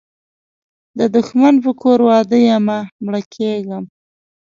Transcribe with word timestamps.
د 0.97 0.99
دښمن 1.15 1.53
په 1.65 1.71
کور 1.81 1.99
واده 2.09 2.37
یمه 2.49 2.77
مړه 3.03 3.21
کیږم 3.33 3.83